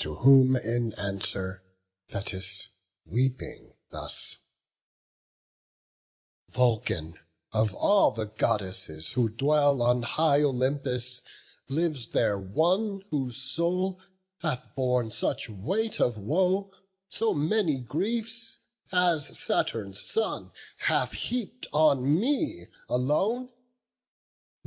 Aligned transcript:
To 0.00 0.16
whom 0.16 0.54
in 0.54 0.92
answer 0.98 1.62
Thetis, 2.10 2.68
weeping, 3.06 3.72
thus: 3.88 4.36
"Vulcan, 6.50 7.18
of 7.52 7.74
all 7.74 8.10
the 8.10 8.26
Goddesses 8.26 9.12
who 9.12 9.30
dwell 9.30 9.80
On 9.80 10.02
high 10.02 10.42
Olympus, 10.42 11.22
lives 11.70 12.10
there 12.10 12.38
one 12.38 13.00
whose 13.08 13.38
soul 13.38 13.98
Hath 14.40 14.74
borne 14.74 15.10
such 15.10 15.48
weight 15.48 16.00
of 16.00 16.18
woe, 16.18 16.70
so 17.08 17.32
many 17.32 17.80
griefs, 17.80 18.58
As 18.92 19.38
Saturn's 19.38 20.06
son 20.06 20.52
hath 20.76 21.12
heap'd 21.12 21.66
on 21.72 22.20
me 22.20 22.66
alone? 22.90 23.50